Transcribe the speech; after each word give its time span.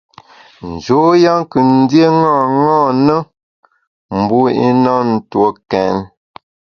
Njoya 0.71 1.33
kù 1.51 1.59
ndié 1.77 2.07
ṅaṅâ 2.31 2.79
na, 3.05 3.17
mbu 4.19 4.39
i 4.65 4.67
na 4.83 4.93
ntue 5.11 5.49
kèn. 5.71 5.97